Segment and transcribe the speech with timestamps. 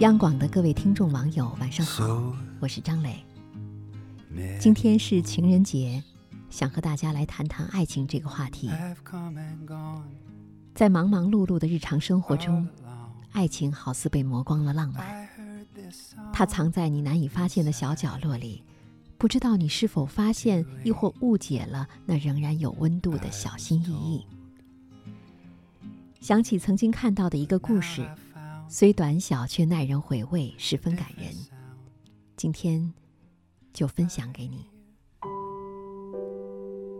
[0.00, 3.22] 央广的各位听众网友，晚上好，我是张磊。
[4.58, 6.02] 今天是情人节，
[6.48, 8.70] 想和大家来谈谈爱情这个话题。
[10.74, 12.66] 在忙忙碌碌的日常生活中，
[13.32, 15.28] 爱情好似被磨光了浪漫，
[16.32, 18.62] 它藏在你难以发现的小角落里，
[19.18, 24.24] 不知道你是否发现，亦或误解了那仍然有温度的小心翼翼。
[26.22, 28.08] 想起曾经看到的一个故事。
[28.72, 31.26] 虽短小，却耐人回味，十分感人。
[32.36, 32.94] 今天
[33.72, 34.64] 就分享给你。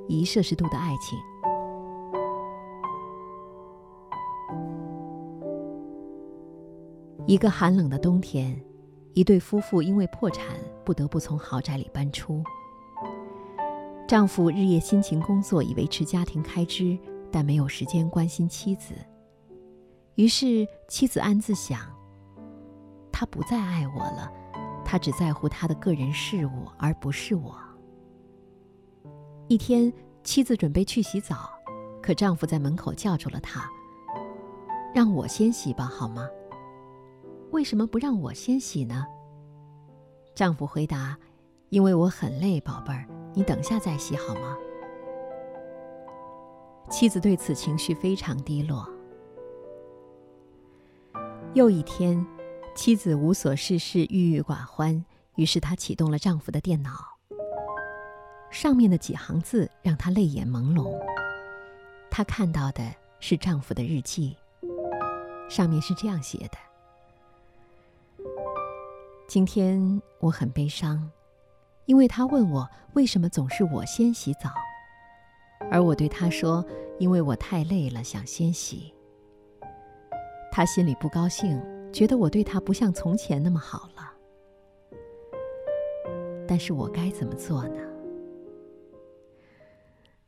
[0.09, 1.17] 一摄氏度的爱情。
[7.25, 8.61] 一个寒冷的冬天，
[9.15, 10.45] 一对夫妇因为破产，
[10.85, 12.43] 不得不从豪宅里搬出。
[14.09, 16.99] 丈夫日夜辛勤工作，以维持家庭开支，
[17.31, 18.93] 但没有时间关心妻子。
[20.21, 21.81] 于是，妻子暗自想
[23.11, 24.31] ：“他不再爱我了，
[24.85, 27.57] 他只在乎他的个人事务，而不是我。”
[29.49, 29.91] 一天，
[30.23, 31.51] 妻子准备去洗澡，
[32.03, 33.67] 可丈夫在门口叫住了她
[34.95, 36.29] ：“让我先洗吧，好吗
[37.51, 39.07] ？”“为什么不让我先洗呢？”
[40.37, 41.17] 丈夫回答
[41.71, 44.55] ：“因为我很累，宝贝儿，你等下再洗好吗？”
[46.91, 48.87] 妻子对此情绪非常低落。
[51.53, 52.25] 又一天，
[52.77, 55.05] 妻子无所事事，郁郁寡欢。
[55.35, 56.93] 于是她启动了丈夫的电脑，
[58.53, 60.97] 上面的几行字让她泪眼朦胧。
[62.09, 64.37] 她看到的是丈夫的日记，
[65.49, 68.25] 上面是这样写的
[69.27, 71.11] ：“今天我很悲伤，
[71.87, 74.51] 因为他问我为什么总是我先洗澡，
[75.69, 76.65] 而我对他说，
[77.01, 78.95] 因为我太累了，想先洗。”
[80.53, 81.61] 他心里不高兴，
[81.93, 84.13] 觉得我对他不像从前那么好了。
[86.47, 87.81] 但是我该怎么做呢？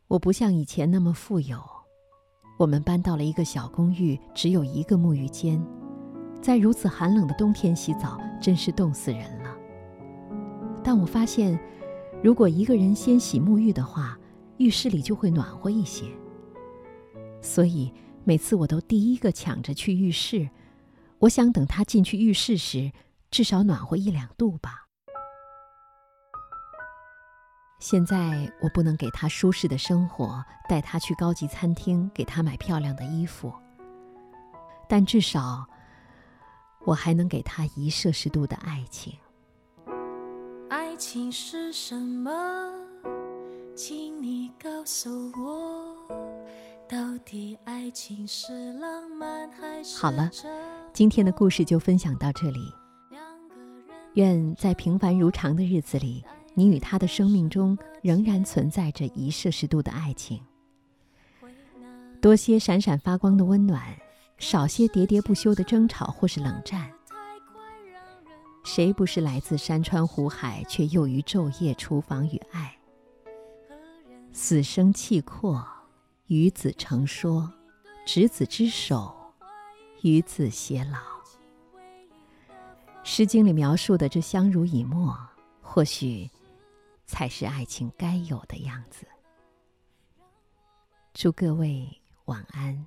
[0.07, 1.59] 我不像以前那么富有，
[2.57, 5.61] 我们搬到了一个小公寓，只有一个沐浴间，
[6.41, 9.57] 在如此寒冷的冬天洗澡，真是冻死人了。
[10.85, 11.59] 但我发现，
[12.23, 14.17] 如果一个人先洗沐浴的话，
[14.59, 16.05] 浴室里就会暖和一些。
[17.41, 17.93] 所以。
[18.25, 20.49] 每次我都第一个抢着去浴室，
[21.19, 22.93] 我想等他进去浴室时，
[23.31, 24.87] 至少暖和一两度吧。
[27.81, 33.53] 现在我不能给他舒适的生活，带他去高级餐厅，给他买漂亮的衣服，
[34.89, 35.67] 但至少
[36.85, 39.13] 我还能给他一摄氏度的爱情。
[40.69, 42.31] 爱情是什么？
[43.75, 45.72] 请你告诉我。
[49.99, 50.31] 好了，
[50.93, 52.61] 今天的故事就分享到这里。
[54.15, 56.23] 愿在平凡如常的日子里，
[56.53, 60.39] 你与他的生命中仍然存在着一摄氏度的爱情，
[62.21, 63.83] 多些闪闪发光的温暖，
[64.37, 66.91] 少些喋喋不休的争吵或是冷战。
[68.65, 72.77] 谁不是来自山川湖海，却又于昼夜厨房与爱，
[74.31, 75.67] 死生契阔。
[76.33, 77.53] 与子成说，
[78.07, 79.15] 执子之手，
[80.01, 80.99] 与子偕老。
[83.05, 85.15] 《诗经》里描述的这相濡以沫，
[85.61, 86.31] 或许
[87.05, 89.07] 才是爱情该有的样子。
[91.13, 92.87] 祝各位晚安。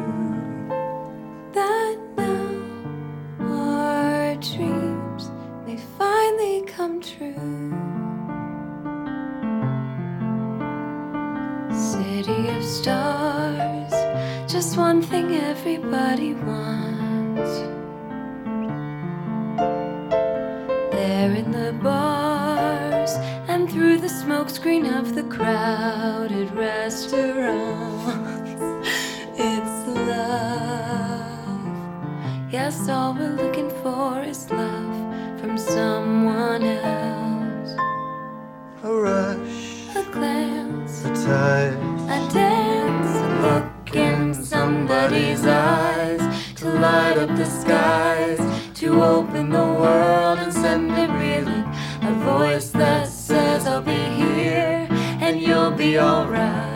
[11.73, 13.91] City of stars,
[14.51, 17.51] just one thing everybody wants.
[20.91, 23.11] There in the bars
[23.47, 28.61] and through the smokescreen of the crowded restaurants,
[29.35, 31.61] it's love.
[32.51, 37.75] Yes, all we're looking for is love from someone else
[41.31, 41.75] eyes.
[42.09, 43.13] I dance,
[43.45, 46.21] look in somebody's eyes
[46.57, 48.39] to light up the skies,
[48.79, 51.65] to open the world and send it reeling.
[52.03, 54.87] A voice that says I'll be here
[55.21, 56.71] and you'll be alright.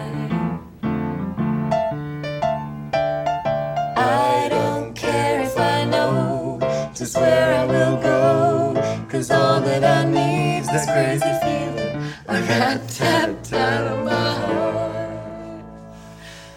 [7.05, 9.05] just where I will go.
[9.09, 11.84] Cause all that I need is this crazy feeling.
[12.27, 15.63] I got tapped out of my heart.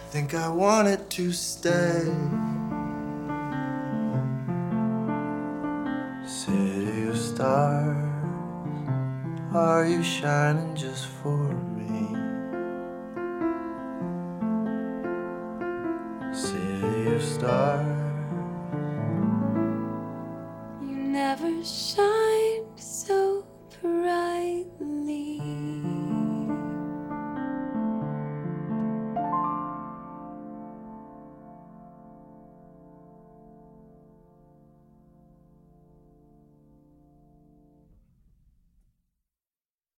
[0.09, 2.11] Think I want it to stay.
[6.25, 7.95] City of stars,
[9.53, 11.37] are you shining just for
[11.77, 12.15] me?
[16.33, 17.85] City of stars,
[20.81, 22.28] you never shine.